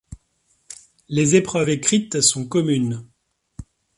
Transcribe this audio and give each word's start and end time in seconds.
Les 1.09 1.35
épreuves 1.35 1.69
écrites 1.69 2.21
sont 2.21 2.47
communes. 2.47 3.05